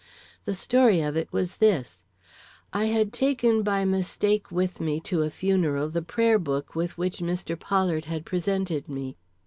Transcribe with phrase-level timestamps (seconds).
[0.45, 2.05] The story of it was this.
[2.73, 7.19] I had taken by mistake with me to a funeral the prayer book with which
[7.19, 7.53] Mr.
[7.55, 9.15] Pollard had presented me.